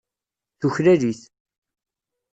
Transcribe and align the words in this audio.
Tuklal-it. 0.59 1.21